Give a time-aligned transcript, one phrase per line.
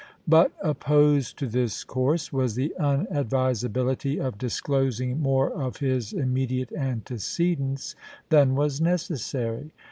[0.27, 7.95] But opposed to this course was the unadvisability of disclosing more of his immediate antecedents
[8.29, 9.73] than was necessary.